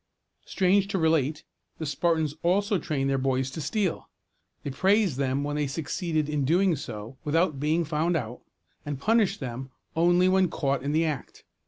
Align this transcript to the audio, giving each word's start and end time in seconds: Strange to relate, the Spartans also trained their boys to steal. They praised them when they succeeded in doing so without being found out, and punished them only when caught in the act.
Strange 0.45 0.87
to 0.87 0.97
relate, 0.97 1.43
the 1.77 1.85
Spartans 1.85 2.33
also 2.41 2.79
trained 2.79 3.07
their 3.07 3.19
boys 3.19 3.51
to 3.51 3.61
steal. 3.61 4.09
They 4.63 4.71
praised 4.71 5.17
them 5.19 5.43
when 5.43 5.55
they 5.55 5.67
succeeded 5.67 6.27
in 6.27 6.43
doing 6.43 6.75
so 6.75 7.19
without 7.23 7.59
being 7.59 7.85
found 7.85 8.17
out, 8.17 8.41
and 8.83 8.99
punished 8.99 9.39
them 9.39 9.69
only 9.95 10.27
when 10.27 10.49
caught 10.49 10.81
in 10.81 10.91
the 10.91 11.05
act. 11.05 11.43